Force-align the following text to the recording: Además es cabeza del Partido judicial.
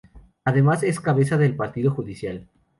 Además 0.45 0.81
es 0.81 0.99
cabeza 0.99 1.37
del 1.37 1.55
Partido 1.55 1.91
judicial. 1.91 2.47